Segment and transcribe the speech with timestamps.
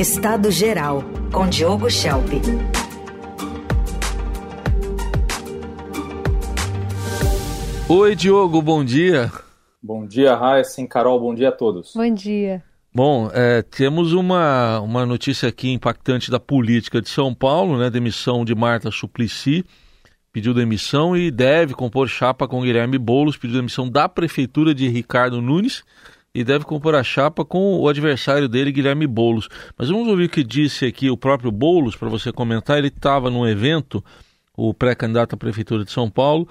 [0.00, 2.26] Estado Geral, com Diogo Schelp.
[7.86, 9.30] Oi, Diogo, bom dia.
[9.82, 11.92] Bom dia, Raíssa, Carol, bom dia a todos.
[11.94, 12.64] Bom dia.
[12.94, 17.90] Bom, é, temos uma, uma notícia aqui impactante da política de São Paulo, né?
[17.90, 19.66] Demissão de Marta Suplicy,
[20.32, 25.42] pediu demissão e deve compor chapa com Guilherme Boulos, pediu demissão da prefeitura de Ricardo
[25.42, 25.84] Nunes
[26.34, 29.48] e deve compor a chapa com o adversário dele, Guilherme Boulos.
[29.76, 32.78] Mas vamos ouvir o que disse aqui o próprio Boulos para você comentar.
[32.78, 34.04] Ele estava num evento,
[34.56, 36.48] o pré-candidato à prefeitura de São Paulo,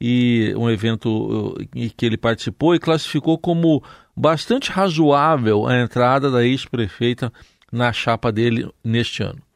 [0.00, 3.82] e um evento em que ele participou e classificou como
[4.16, 7.32] bastante razoável a entrada da ex-prefeita
[7.70, 9.47] na chapa dele neste ano.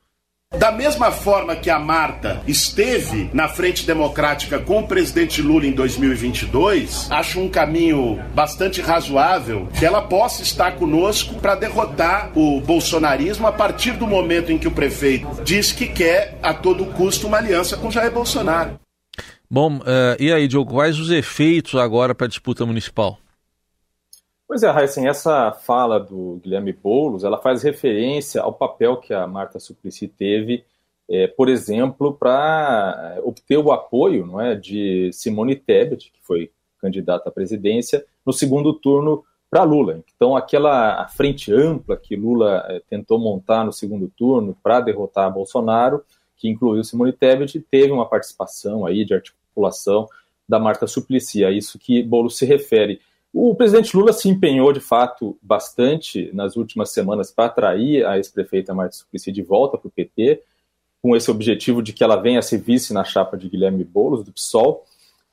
[0.59, 5.73] Da mesma forma que a Marta esteve na frente democrática com o presidente Lula em
[5.73, 13.47] 2022, acho um caminho bastante razoável que ela possa estar conosco para derrotar o bolsonarismo
[13.47, 17.39] a partir do momento em que o prefeito diz que quer a todo custo uma
[17.39, 18.79] aliança com Jair Bolsonaro.
[19.51, 23.19] Bom, uh, e aí, Diogo, quais os efeitos agora para a disputa municipal?
[24.53, 29.27] Pois é, Raíssen, essa fala do Guilherme Boulos, ela faz referência ao papel que a
[29.27, 30.63] Marta Suplicy teve,
[31.09, 36.53] é, por exemplo, para é, obter o apoio não é, de Simone Tebet, que foi
[36.79, 40.03] candidata à presidência, no segundo turno para Lula.
[40.15, 46.05] Então, aquela frente ampla que Lula é, tentou montar no segundo turno para derrotar Bolsonaro,
[46.37, 50.07] que incluiu Simone Tebet, teve uma participação aí de articulação
[50.47, 51.43] da Marta Suplicy.
[51.43, 53.01] É isso que Boulos se refere.
[53.33, 58.75] O presidente Lula se empenhou, de fato, bastante nas últimas semanas para atrair a ex-prefeita
[58.75, 60.43] Marta Suplicy de volta para o PT,
[61.01, 64.23] com esse objetivo de que ela venha a ser vice na chapa de Guilherme Boulos,
[64.23, 64.85] do PSOL,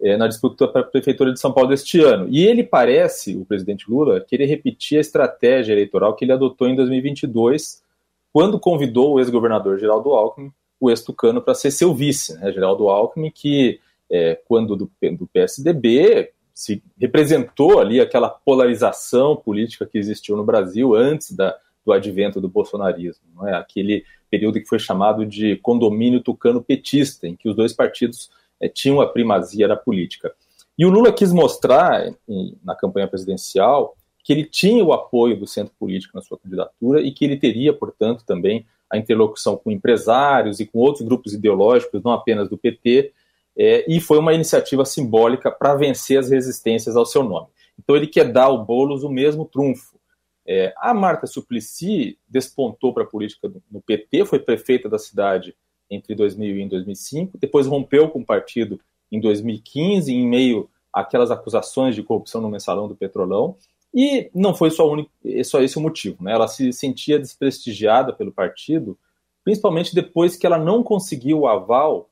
[0.02, 2.28] é, na disputa para a Prefeitura de São Paulo deste ano.
[2.30, 6.76] E ele parece, o presidente Lula, querer repetir a estratégia eleitoral que ele adotou em
[6.76, 7.84] 2022,
[8.32, 12.34] quando convidou o ex-governador Geraldo Alckmin, o ex-tucano, para ser seu vice.
[12.40, 12.54] Né?
[12.54, 19.98] Geraldo Alckmin, que, é, quando do, do PSDB, se representou ali aquela polarização política que
[19.98, 21.56] existiu no Brasil antes da,
[21.86, 23.56] do advento do bolsonarismo, não é?
[23.56, 29.00] Aquele período que foi chamado de condomínio tucano-petista, em que os dois partidos é, tinham
[29.00, 30.34] a primazia da política.
[30.78, 35.48] E o Lula quis mostrar, em, na campanha presidencial, que ele tinha o apoio do
[35.48, 40.60] centro político na sua candidatura e que ele teria, portanto, também a interlocução com empresários
[40.60, 43.14] e com outros grupos ideológicos, não apenas do PT,
[43.58, 47.48] é, e foi uma iniciativa simbólica para vencer as resistências ao seu nome.
[47.78, 50.00] Então ele quer dar ao Boulos o mesmo trunfo.
[50.46, 55.56] É, a Marta Suplicy despontou para a política no PT, foi prefeita da cidade
[55.90, 58.80] entre 2001 e 2005, depois rompeu com o partido
[59.12, 63.56] em 2015, em meio àquelas acusações de corrupção no mensalão do Petrolão,
[63.94, 65.10] e não foi só, único,
[65.44, 66.24] só esse o motivo.
[66.24, 66.32] Né?
[66.32, 68.98] Ela se sentia desprestigiada pelo partido,
[69.44, 72.10] principalmente depois que ela não conseguiu o aval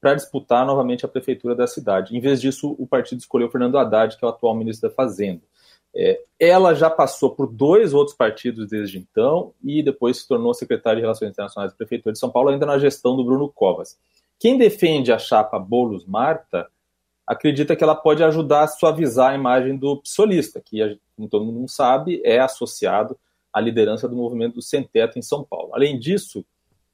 [0.00, 2.16] para disputar novamente a prefeitura da cidade.
[2.16, 5.42] Em vez disso, o partido escolheu Fernando Haddad, que é o atual ministro da Fazenda.
[5.94, 10.96] É, ela já passou por dois outros partidos desde então e depois se tornou secretária
[10.96, 13.98] de Relações Internacionais da Prefeitura de São Paulo, ainda na gestão do Bruno Covas.
[14.38, 16.68] Quem defende a chapa Bolos Marta
[17.26, 21.68] acredita que ela pode ajudar a suavizar a imagem do psolista, que, como todo mundo
[21.68, 23.18] sabe, é associado
[23.52, 25.74] à liderança do movimento do Sem Teto em São Paulo.
[25.74, 26.44] Além disso,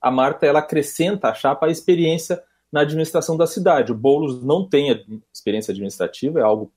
[0.00, 2.42] a Marta ela acrescenta à chapa a experiência
[2.74, 3.92] na administração da cidade.
[3.92, 6.72] O Boulos não tem experiência administrativa, é algo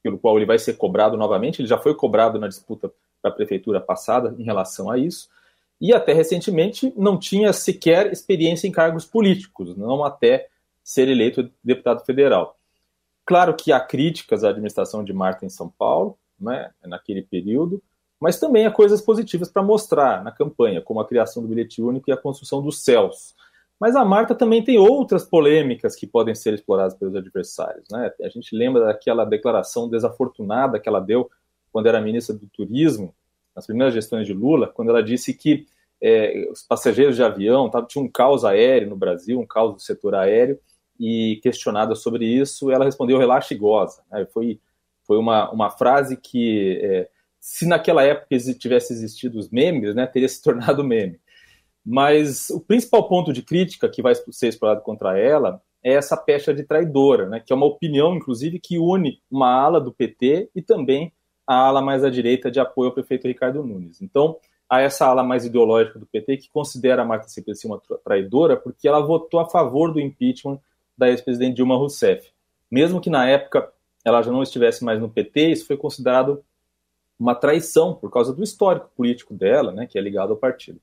[0.00, 1.60] pelo qual ele vai ser cobrado novamente.
[1.60, 5.28] Ele já foi cobrado na disputa para a prefeitura passada em relação a isso.
[5.80, 10.46] E até recentemente não tinha sequer experiência em cargos políticos, não até
[10.80, 12.56] ser eleito deputado federal.
[13.26, 17.82] Claro que há críticas à administração de Marta em São Paulo, né, naquele período,
[18.20, 22.08] mas também há coisas positivas para mostrar na campanha, como a criação do bilhete único
[22.08, 23.34] e a construção dos céus.
[23.82, 27.84] Mas a Marta também tem outras polêmicas que podem ser exploradas pelos adversários.
[27.90, 28.12] Né?
[28.22, 31.28] A gente lembra daquela declaração desafortunada que ela deu
[31.72, 33.12] quando era ministra do Turismo,
[33.56, 35.66] nas primeiras gestões de Lula, quando ela disse que
[36.00, 39.80] é, os passageiros de avião, tá, tinha um caos aéreo no Brasil, um caos do
[39.80, 40.60] setor aéreo,
[40.96, 44.00] e questionada sobre isso, ela respondeu relaxa e goza.
[44.12, 44.24] Né?
[44.26, 44.60] Foi,
[45.04, 47.08] foi uma, uma frase que, é,
[47.40, 51.18] se naquela época tivesse existido os memes, né, teria se tornado meme.
[51.84, 56.54] Mas o principal ponto de crítica que vai ser explorado contra ela é essa pecha
[56.54, 60.62] de traidora, né, que é uma opinião, inclusive, que une uma ala do PT e
[60.62, 61.12] também
[61.46, 64.00] a ala mais à direita de apoio ao prefeito Ricardo Nunes.
[64.00, 64.38] Então,
[64.68, 68.86] há essa ala mais ideológica do PT que considera a Marta Suplicy uma traidora porque
[68.86, 70.58] ela votou a favor do impeachment
[70.96, 72.30] da ex-presidente Dilma Rousseff.
[72.70, 73.70] Mesmo que na época
[74.04, 76.44] ela já não estivesse mais no PT, isso foi considerado
[77.18, 80.80] uma traição por causa do histórico político dela, né, que é ligado ao partido.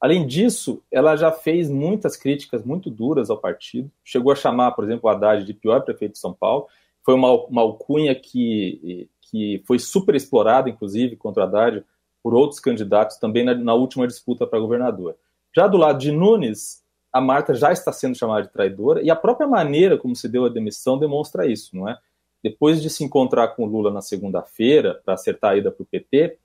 [0.00, 4.84] Além disso, ela já fez muitas críticas muito duras ao partido, chegou a chamar, por
[4.84, 6.66] exemplo, o Haddad de pior prefeito de São Paulo,
[7.02, 11.84] foi uma, uma alcunha que, que foi super explorada, inclusive, contra o Haddad,
[12.22, 15.16] por outros candidatos também na, na última disputa para governador.
[15.54, 16.82] Já do lado de Nunes,
[17.12, 20.44] a Marta já está sendo chamada de traidora e a própria maneira como se deu
[20.44, 21.96] a demissão demonstra isso, não é?
[22.42, 25.86] Depois de se encontrar com o Lula na segunda-feira para acertar a ida para o
[25.86, 26.36] PT,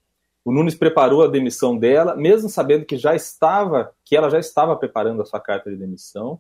[0.44, 4.76] o Nunes preparou a demissão dela, mesmo sabendo que já estava, que ela já estava
[4.76, 6.40] preparando a sua carta de demissão.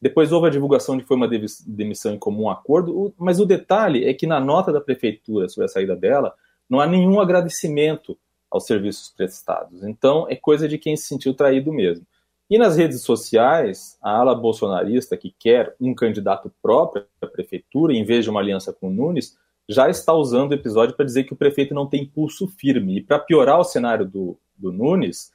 [0.00, 4.04] Depois houve a divulgação de que foi uma demissão em comum acordo, mas o detalhe
[4.04, 6.34] é que na nota da prefeitura sobre a saída dela,
[6.68, 8.18] não há nenhum agradecimento
[8.50, 9.84] aos serviços prestados.
[9.84, 12.06] Então, é coisa de quem se sentiu traído mesmo.
[12.50, 18.04] E nas redes sociais, a ala bolsonarista que quer um candidato próprio à prefeitura, em
[18.04, 19.38] vez de uma aliança com o Nunes,
[19.68, 22.98] já está usando o episódio para dizer que o prefeito não tem pulso firme.
[22.98, 25.32] E para piorar o cenário do, do Nunes,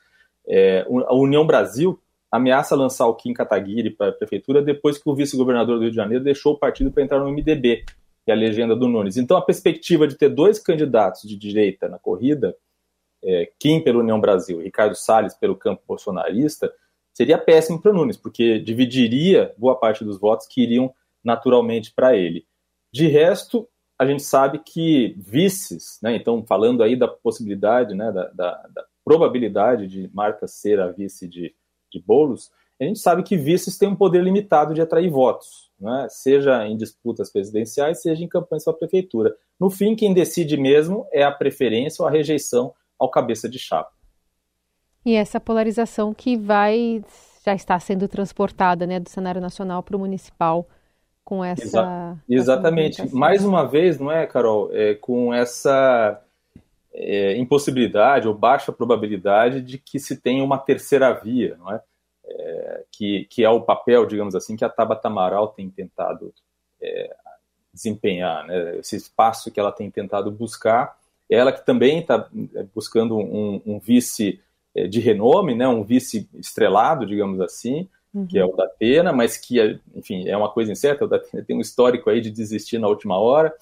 [0.48, 2.00] é, a União Brasil
[2.32, 5.96] ameaça lançar o Kim Kataguiri para a prefeitura depois que o vice-governador do Rio de
[5.96, 7.86] Janeiro deixou o partido para entrar no MDB,
[8.26, 9.18] que é a legenda do Nunes.
[9.18, 12.56] Então, a perspectiva de ter dois candidatos de direita na corrida,
[13.24, 16.72] é, Kim pela União Brasil e Ricardo Salles pelo campo bolsonarista,
[17.14, 22.16] seria péssimo para o Nunes, porque dividiria boa parte dos votos que iriam naturalmente para
[22.16, 22.46] ele.
[22.92, 23.68] De resto,
[24.00, 28.86] a gente sabe que vices, né, então falando aí da possibilidade, né, da, da, da
[29.04, 31.56] probabilidade de Marta ser a vice de,
[31.92, 36.08] de Boulos, a gente sabe que vices têm um poder limitado de atrair votos, né,
[36.10, 39.36] seja em disputas presidenciais, seja em campanhas para a prefeitura.
[39.60, 43.92] No fim, quem decide mesmo é a preferência ou a rejeição ao cabeça de chapa.
[45.04, 47.04] E essa polarização que vai
[47.44, 50.68] já está sendo transportada né, do cenário nacional para o municipal
[51.28, 51.62] com essa.
[51.62, 53.02] Exa exatamente.
[53.02, 54.70] Essa Mais uma vez, não é, Carol?
[54.72, 56.24] É, com essa
[56.94, 61.82] é, impossibilidade ou baixa probabilidade de que se tenha uma terceira via, não é?
[62.26, 66.34] é que, que é o papel, digamos assim, que a Tabata Amaral tem tentado
[66.82, 67.14] é,
[67.74, 68.78] desempenhar, né?
[68.78, 70.96] esse espaço que ela tem tentado buscar.
[71.30, 74.40] Ela que também está é, buscando um, um vice
[74.74, 78.28] é, de renome, né, um vice estrelado, digamos assim, uhum.
[78.28, 81.44] que é o da Atena, mas que, enfim, é uma coisa incerta, o da Atena
[81.44, 83.54] tem um histórico aí de desistir na última hora,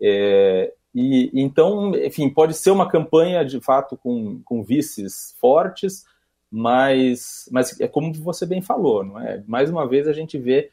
[0.00, 6.04] é, e então, enfim, pode ser uma campanha de fato com, com vices fortes,
[6.50, 9.42] mas, mas é como você bem falou, não é?
[9.46, 10.70] Mais uma vez a gente vê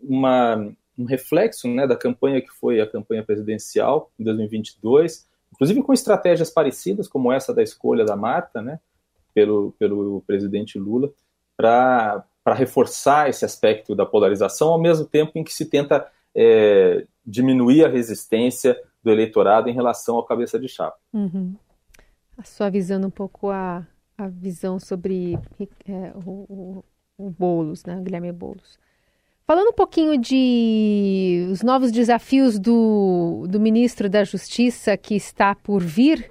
[0.00, 5.92] uma, um reflexo né, da campanha que foi a campanha presidencial em 2022, inclusive com
[5.92, 8.80] estratégias parecidas, como essa da escolha da Marta, né?
[9.38, 11.12] pelo, pelo presidente Lula
[12.48, 17.84] para reforçar esse aspecto da polarização, ao mesmo tempo em que se tenta é, diminuir
[17.84, 18.74] a resistência
[19.04, 20.96] do eleitorado em relação ao cabeça de chapa.
[21.12, 21.54] Uhum.
[22.42, 23.86] Suavizando um pouco a,
[24.16, 25.38] a visão sobre
[25.86, 26.84] é, o, o,
[27.18, 28.78] o Boulos, né, Guilherme Boulos.
[29.46, 35.82] Falando um pouquinho de os novos desafios do, do ministro da Justiça que está por
[35.82, 36.30] vir,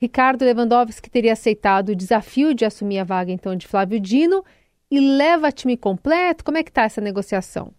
[0.00, 4.44] Ricardo Lewandowski teria aceitado o desafio de assumir a vaga então de Flávio Dino
[4.90, 6.44] e leva time completo?
[6.44, 7.72] Como é que está essa negociação?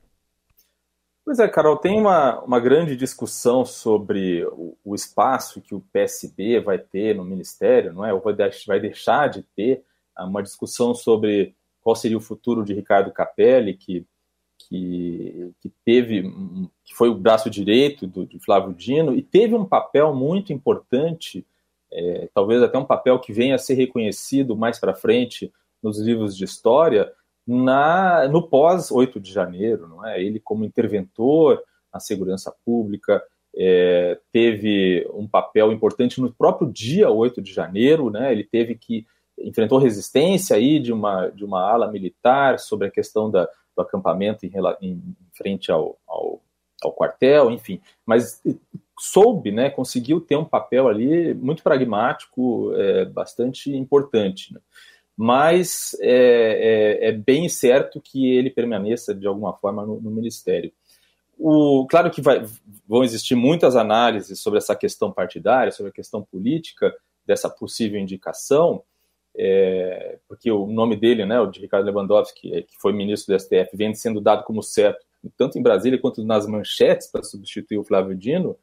[1.26, 6.60] Pois é, Carol, tem uma, uma grande discussão sobre o, o, espaço que o PSB
[6.60, 8.12] vai ter no Ministério, não é?
[8.14, 8.34] Ou vai,
[8.66, 9.84] vai deixar de ter
[10.18, 14.06] uma discussão sobre qual seria o futuro de Ricardo Capelli, que,
[14.58, 16.24] que, que teve,
[16.84, 21.46] que foi o braço direito do, de Flávio Dino e teve um papel muito importante
[21.92, 26.36] é, talvez até um papel que venha a ser reconhecido mais para frente nos livros
[26.36, 27.12] de história,
[27.46, 30.22] na, no pós 8 de janeiro, não é?
[30.22, 33.24] Ele como interventor na segurança pública
[33.56, 38.32] é, teve um papel importante no próprio dia 8 de janeiro, né?
[38.32, 39.06] Ele teve que
[39.40, 44.46] enfrentou resistência aí de uma de uma ala militar sobre a questão da, do acampamento
[44.46, 46.42] em, em frente ao, ao,
[46.84, 48.42] ao quartel, enfim, mas
[49.00, 54.54] soube, né, conseguiu ter um papel ali muito pragmático, é, bastante importante.
[54.54, 54.60] Né?
[55.22, 60.72] Mas é, é, é, bem certo que ele permaneça de alguma forma no, no Ministério.
[61.38, 62.46] O, claro que vai,
[62.88, 66.96] vão existir muitas análises sobre essa questão partidária, sobre a questão política
[67.26, 68.82] dessa possível indicação,
[69.36, 73.76] é, porque o nome dele, né, o de Ricardo Lewandowski, que foi ministro do STF,
[73.76, 78.16] vem sendo dado como certo, tanto em Brasília quanto nas manchetes para substituir o Flávio
[78.16, 78.58] Dino,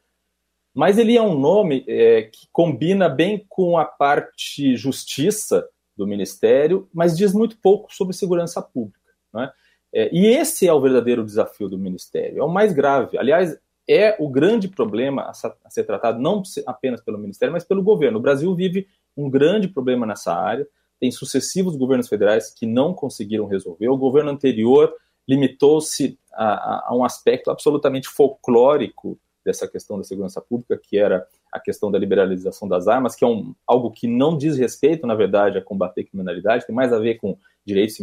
[0.73, 6.88] mas ele é um nome é, que combina bem com a parte justiça do Ministério,
[6.93, 9.00] mas diz muito pouco sobre segurança pública.
[9.37, 9.50] É?
[9.93, 13.17] É, e esse é o verdadeiro desafio do Ministério, é o mais grave.
[13.19, 17.83] Aliás, é o grande problema a, a ser tratado não apenas pelo Ministério, mas pelo
[17.83, 18.19] governo.
[18.19, 20.67] O Brasil vive um grande problema nessa área.
[21.00, 23.88] tem sucessivos governos federais que não conseguiram resolver.
[23.88, 24.93] O governo anterior
[25.29, 31.26] limitou-se a, a, a, um aspecto absolutamente folclórico dessa questão da segurança pública, que era
[31.53, 35.15] a questão da liberalização das armas, que é um, algo que não diz respeito, na
[35.15, 37.99] verdade, a combater criminalidade, tem mais a ver com direitos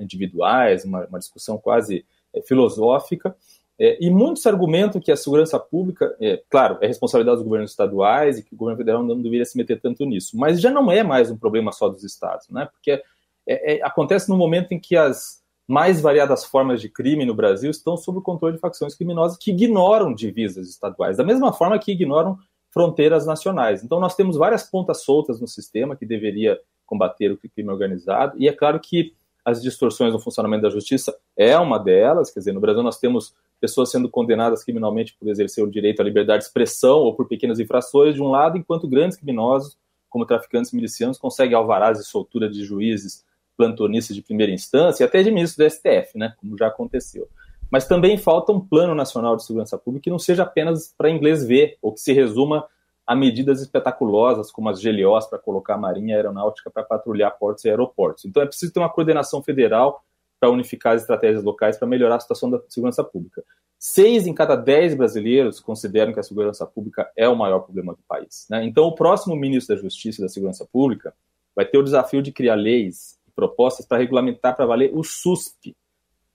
[0.00, 3.34] individuais, uma, uma discussão quase é, filosófica.
[3.78, 8.38] É, e muitos argumentam que a segurança pública, é, claro, é responsabilidade dos governos estaduais
[8.38, 11.02] e que o governo federal não deveria se meter tanto nisso, mas já não é
[11.02, 12.66] mais um problema só dos estados, né?
[12.72, 13.02] porque
[13.46, 17.70] é, é, acontece no momento em que as mais variadas formas de crime no Brasil
[17.70, 21.92] estão sob o controle de facções criminosas que ignoram divisas estaduais, da mesma forma que
[21.92, 22.38] ignoram
[22.76, 23.82] fronteiras nacionais.
[23.82, 28.46] Então, nós temos várias pontas soltas no sistema que deveria combater o crime organizado, e
[28.46, 32.60] é claro que as distorções no funcionamento da justiça é uma delas, quer dizer, no
[32.60, 36.98] Brasil nós temos pessoas sendo condenadas criminalmente por exercer o direito à liberdade de expressão
[36.98, 39.78] ou por pequenas infrações, de um lado, enquanto grandes criminosos,
[40.10, 43.24] como traficantes milicianos, conseguem alvarás de soltura de juízes
[43.56, 47.26] plantonistas de primeira instância e até de ministros do STF, né, como já aconteceu.
[47.70, 51.46] Mas também falta um plano nacional de segurança pública que não seja apenas para inglês
[51.46, 52.66] ver, ou que se resuma
[53.06, 57.70] a medidas espetaculosas como as GLOs para colocar a marinha aeronáutica para patrulhar portos e
[57.70, 58.24] aeroportos.
[58.24, 60.02] Então é preciso ter uma coordenação federal
[60.40, 63.42] para unificar as estratégias locais para melhorar a situação da segurança pública.
[63.78, 68.02] Seis em cada dez brasileiros consideram que a segurança pública é o maior problema do
[68.08, 68.46] país.
[68.50, 68.64] Né?
[68.64, 71.14] Então, o próximo ministro da Justiça e da Segurança Pública
[71.54, 75.76] vai ter o desafio de criar leis e propostas para regulamentar para valer o SUSP.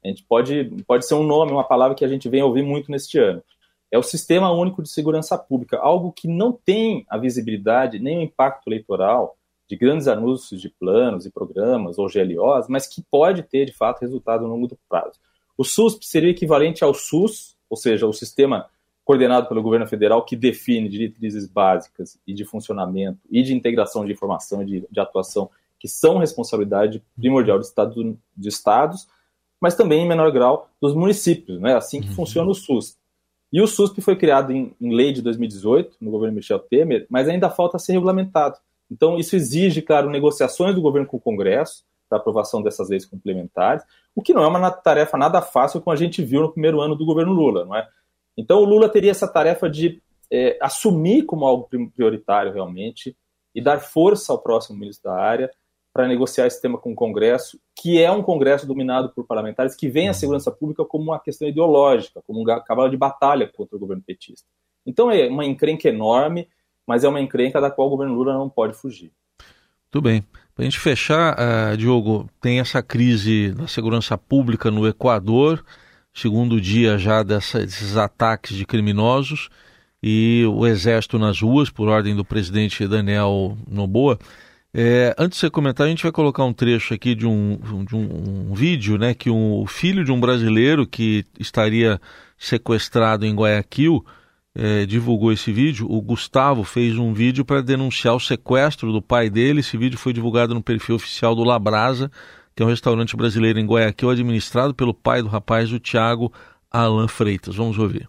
[0.04, 2.92] A gente pode, pode ser um nome, uma palavra que a gente vem ouvir muito
[2.92, 3.44] neste ano.
[3.92, 8.22] É o Sistema Único de Segurança Pública, algo que não tem a visibilidade nem o
[8.22, 13.66] impacto eleitoral de grandes anúncios de planos e programas ou GLOs, mas que pode ter,
[13.66, 15.20] de fato, resultado no longo prazo.
[15.58, 18.70] O SUSP seria equivalente ao SUS, ou seja, o sistema
[19.04, 24.12] coordenado pelo governo federal que define diretrizes básicas e de funcionamento e de integração de
[24.12, 29.08] informação e de, de atuação que são responsabilidade primordial de, estado, de estados,
[29.62, 31.62] mas também, em menor grau, dos municípios.
[31.62, 31.76] Né?
[31.76, 32.16] Assim que uhum.
[32.16, 32.98] funciona o SUS.
[33.54, 37.30] E o SUSP foi criado em, em, lei de 2018, no governo Michel Temer, mas
[37.30, 38.58] ainda falta ser regulamentado.
[38.90, 43.84] Então, isso exige, claro, negociações do governo com o Congresso para aprovação dessas leis complementares,
[44.14, 46.96] o que não é uma tarefa nada fácil, como a gente viu no primeiro ano
[46.96, 47.88] do governo Lula, não é?
[48.38, 50.02] Então, o Lula teria essa tarefa de
[50.32, 53.16] é, assumir como algo prioritário realmente
[53.54, 55.52] e dar força ao próximo ministro da área
[55.94, 59.90] para negociar esse tema com o Congresso, que é um Congresso dominado por parlamentares que
[59.90, 63.80] veem a segurança pública como uma questão ideológica, como um cavalo de batalha contra o
[63.80, 64.48] governo petista.
[64.86, 66.48] Então é uma encrenca enorme
[66.88, 69.12] mas é uma encrenca da qual o governo Lula não pode fugir.
[69.90, 70.24] Tudo bem.
[70.54, 75.64] Para a gente fechar, uh, Diogo, tem essa crise da segurança pública no Equador,
[76.14, 79.50] segundo dia já dessa, desses ataques de criminosos,
[80.04, 84.18] e o exército nas ruas, por ordem do presidente Daniel Noboa.
[84.74, 87.96] É, antes de você comentar, a gente vai colocar um trecho aqui de um, de
[87.96, 92.00] um, um vídeo, né, que um, o filho de um brasileiro que estaria
[92.38, 94.06] sequestrado em Guayaquil
[94.56, 95.88] é, divulgou esse vídeo.
[95.90, 99.60] O Gustavo fez um vídeo para denunciar o sequestro do pai dele.
[99.60, 102.10] Esse vídeo foi divulgado no perfil oficial do Labrasa,
[102.56, 106.32] que é um restaurante brasileiro em Guayaquil, administrado pelo pai do rapaz, o Thiago
[106.72, 107.56] Alan Freitas.
[107.56, 108.08] Vamos ouvir.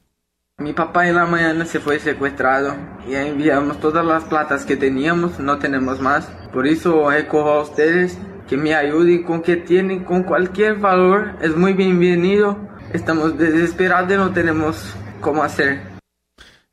[0.62, 2.76] Mi papá en la mañana se fue secuestrado
[3.09, 6.26] y enviamos todas las platas que teníamos, no tenemos más.
[6.52, 8.16] Por eso recojo a ustedes
[8.47, 12.56] que me ayuden con que tienen, con cualquier valor, es muy bienvenido.
[12.92, 15.80] Estamos desesperados y no tenemos cómo hacer.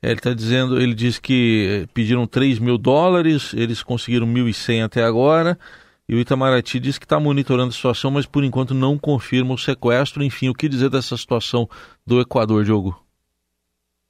[0.02, 4.84] É, ele está dizendo, ele diz que eh, pediram 3 mil dólares, eles conseguiram 1.100
[4.84, 5.58] até agora,
[6.08, 9.58] e o Itamaraty diz que está monitorando a situação, mas por enquanto não confirma o
[9.58, 10.22] sequestro.
[10.22, 11.68] Enfim, o que dizer dessa situação
[12.06, 13.09] do Equador, Diogo?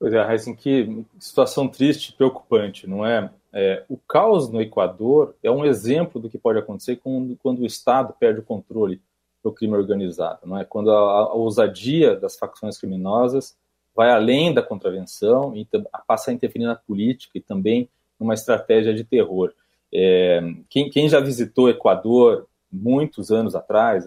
[0.01, 3.31] Pois é, Heisen, que situação triste e preocupante, não é?
[3.53, 3.85] é?
[3.87, 8.15] O caos no Equador é um exemplo do que pode acontecer quando, quando o Estado
[8.19, 8.99] perde o controle
[9.45, 10.65] do crime organizado, não é?
[10.65, 13.55] Quando a, a ousadia das facções criminosas
[13.95, 15.69] vai além da contravenção e
[16.07, 17.87] passa a interferir na política e também
[18.19, 19.53] numa estratégia de terror.
[19.93, 20.41] É,
[20.71, 24.07] quem, quem, já visitou Equador muitos anos atrás,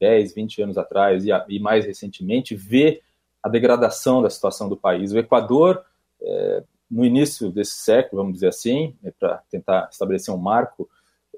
[0.00, 3.02] 10, é, 20 anos atrás e, e mais recentemente, vê
[3.48, 5.12] a degradação da situação do país.
[5.12, 5.82] O Equador,
[6.20, 10.88] é, no início desse século, vamos dizer assim, é, para tentar estabelecer um marco,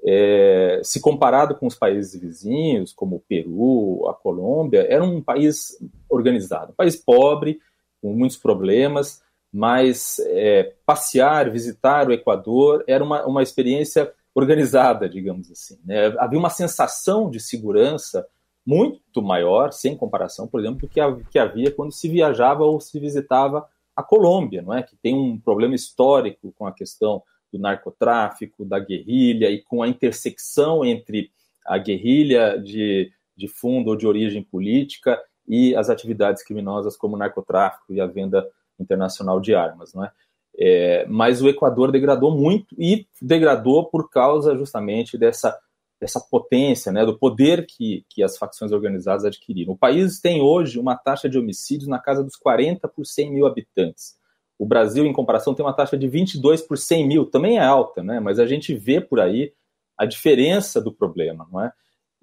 [0.03, 5.77] é, se comparado com os países vizinhos, como o Peru, a Colômbia, era um país
[6.09, 7.59] organizado, um país pobre,
[8.01, 9.21] com muitos problemas,
[9.53, 15.77] mas é, passear, visitar o Equador era uma, uma experiência organizada, digamos assim.
[15.85, 16.07] Né?
[16.17, 18.25] Havia uma sensação de segurança
[18.65, 20.99] muito maior, sem comparação, por exemplo, do que,
[21.31, 24.83] que havia quando se viajava ou se visitava a Colômbia, não é?
[24.83, 29.87] que tem um problema histórico com a questão do narcotráfico, da guerrilha e com a
[29.87, 31.31] intersecção entre
[31.65, 37.19] a guerrilha de, de fundo ou de origem política e as atividades criminosas como o
[37.19, 38.47] narcotráfico e a venda
[38.79, 40.11] internacional de armas, não é?
[40.57, 41.05] é?
[41.07, 45.59] mas o Equador degradou muito e degradou por causa justamente dessa,
[46.01, 49.73] dessa potência, né, do poder que, que as facções organizadas adquiriram.
[49.73, 53.45] O país tem hoje uma taxa de homicídios na casa dos 40 por 100 mil
[53.45, 54.17] habitantes.
[54.57, 58.01] O Brasil, em comparação, tem uma taxa de 22 por 100 mil, também é alta,
[58.01, 58.19] né?
[58.19, 59.53] mas a gente vê por aí
[59.95, 61.47] a diferença do problema.
[61.51, 61.71] Não é?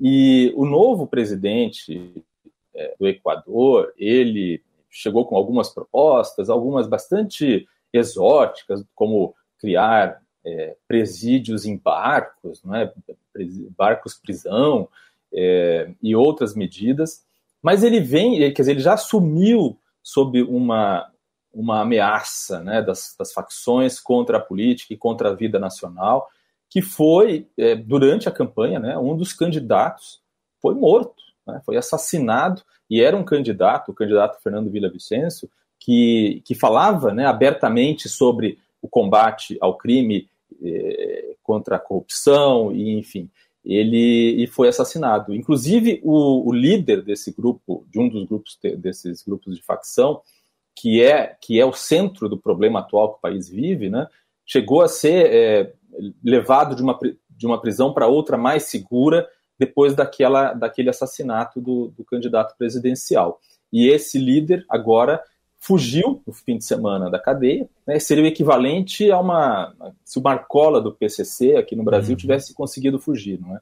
[0.00, 2.24] E o novo presidente
[2.74, 11.66] é, do Equador, ele chegou com algumas propostas, algumas bastante exóticas, como criar é, presídios
[11.66, 12.92] em barcos, não é?
[13.76, 14.88] barcos prisão
[15.32, 17.22] é, e outras medidas,
[17.62, 21.10] mas ele vem, quer dizer, ele já assumiu sob uma,
[21.52, 26.28] uma ameaça né, das, das, facções contra a política e contra a vida nacional,
[26.70, 30.20] que foi, é, durante a campanha, né, um dos candidatos
[30.62, 36.54] foi morto, né, foi assassinado, e era um candidato, o candidato Fernando Vicencio, que, que
[36.54, 40.28] falava né, abertamente sobre o combate ao crime
[40.62, 43.30] é, contra a corrupção, e enfim,
[43.64, 45.34] ele e foi assassinado.
[45.34, 50.20] Inclusive, o, o líder desse grupo, de um dos grupos desses grupos de facção,
[50.74, 54.06] que é, que é o centro do problema atual que o país vive, né,
[54.46, 55.72] chegou a ser é,
[56.24, 59.28] levado de uma, de uma prisão para outra mais segura
[59.58, 63.40] depois daquela, daquele assassinato do, do candidato presidencial.
[63.72, 65.22] E esse líder agora
[65.68, 70.22] fugiu no fim de semana da cadeia, né, seria o equivalente a uma se o
[70.22, 72.16] Marcola do PCC aqui no Brasil uhum.
[72.16, 73.60] tivesse conseguido fugir, não é?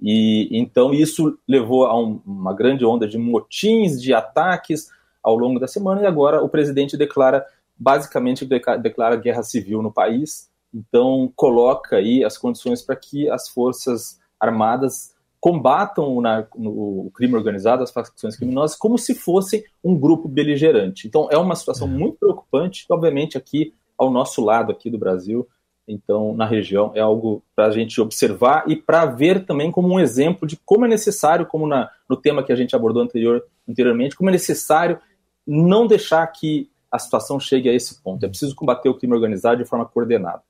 [0.00, 4.88] E então isso levou a um, uma grande onda de motins, de ataques
[5.20, 7.44] ao longo da semana, e agora o presidente declara,
[7.76, 8.46] basicamente,
[8.80, 15.16] declara guerra civil no país, então coloca aí as condições para que as forças armadas
[15.40, 21.08] combatam o, o, crime organizado, as facções criminosas, como se fossem um grupo beligerante.
[21.08, 21.90] Então é uma situação é.
[21.90, 25.48] muito preocupante, obviamente aqui ao nosso lado aqui do Brasil,
[25.88, 29.98] então na região é algo para a gente observar e para ver também como um
[29.98, 34.16] exemplo de como é necessário, como na, no tema que a gente abordou anterior, anteriormente,
[34.16, 35.00] como é necessário
[35.46, 38.24] não deixar que a situação chegue a esse ponto.
[38.24, 40.42] É preciso combater o crime organizado de forma coordenada.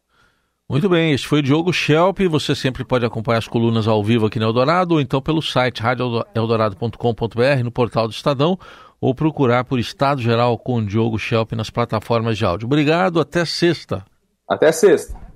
[0.71, 2.21] Muito bem, este foi o Diogo Schelp.
[2.31, 5.83] Você sempre pode acompanhar as colunas ao vivo aqui no Eldorado, ou então pelo site
[5.83, 8.57] radioeldorado.com.br, no portal do Estadão,
[9.01, 12.67] ou procurar por Estado Geral com Diogo Schelp nas plataformas de áudio.
[12.67, 14.05] Obrigado, até sexta.
[14.49, 15.30] Até sexta.